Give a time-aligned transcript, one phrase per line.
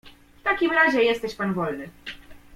[0.39, 1.89] "W takim razie jesteś pan wolny."